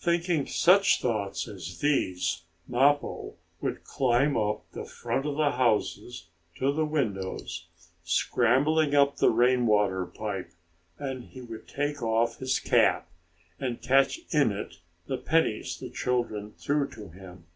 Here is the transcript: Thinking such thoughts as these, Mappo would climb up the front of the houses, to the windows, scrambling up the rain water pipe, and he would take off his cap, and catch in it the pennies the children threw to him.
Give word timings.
Thinking 0.00 0.48
such 0.48 1.00
thoughts 1.00 1.46
as 1.46 1.78
these, 1.78 2.42
Mappo 2.66 3.34
would 3.60 3.84
climb 3.84 4.36
up 4.36 4.64
the 4.72 4.84
front 4.84 5.24
of 5.24 5.36
the 5.36 5.52
houses, 5.52 6.26
to 6.56 6.72
the 6.72 6.84
windows, 6.84 7.68
scrambling 8.02 8.96
up 8.96 9.18
the 9.18 9.30
rain 9.30 9.64
water 9.64 10.04
pipe, 10.04 10.50
and 10.98 11.26
he 11.26 11.40
would 11.40 11.68
take 11.68 12.02
off 12.02 12.38
his 12.38 12.58
cap, 12.58 13.06
and 13.60 13.80
catch 13.80 14.18
in 14.30 14.50
it 14.50 14.80
the 15.06 15.18
pennies 15.18 15.78
the 15.78 15.88
children 15.88 16.54
threw 16.58 16.88
to 16.90 17.10
him. 17.10 17.46